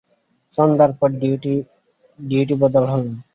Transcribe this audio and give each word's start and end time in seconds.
সন্ধ্যার 0.53 0.91
পর 0.99 1.09
ডিউটি 2.19 2.55
বদল 2.61 2.85
হল। 2.91 3.03